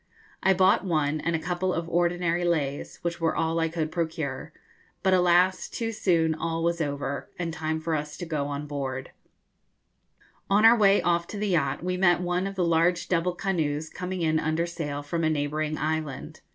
I 0.41 0.55
bought 0.55 0.83
one, 0.83 1.19
and 1.21 1.35
a 1.35 1.39
couple 1.39 1.75
of 1.75 1.87
ordinary 1.87 2.43
leis, 2.43 2.97
which 3.03 3.21
were 3.21 3.35
all 3.35 3.59
I 3.59 3.69
could 3.69 3.91
procure. 3.91 4.51
But, 5.03 5.13
alas! 5.13 5.69
too 5.69 5.91
soon 5.91 6.33
all 6.33 6.63
was 6.63 6.81
over, 6.81 7.29
and 7.37 7.53
time 7.53 7.79
for 7.79 7.93
us 7.93 8.17
to 8.17 8.25
go 8.25 8.47
on 8.47 8.65
board. 8.65 9.11
[Illustration: 10.49 10.49
Feather 10.49 10.61
Necklace] 10.61 10.65
On 10.65 10.65
our 10.65 10.75
way 10.79 11.01
off 11.03 11.27
to 11.27 11.37
the 11.37 11.49
yacht 11.49 11.83
we 11.83 11.97
met 11.97 12.19
one 12.19 12.47
of 12.47 12.55
the 12.55 12.65
large 12.65 13.09
double 13.09 13.35
canoes 13.35 13.91
coming 13.91 14.23
in 14.23 14.39
under 14.39 14.65
sail 14.65 15.03
from 15.03 15.23
a 15.23 15.29
neighbouring 15.29 15.77
island. 15.77 16.41